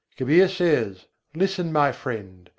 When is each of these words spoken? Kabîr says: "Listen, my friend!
Kabîr 0.17 0.49
says: 0.49 1.05
"Listen, 1.35 1.71
my 1.71 1.91
friend! 1.91 2.49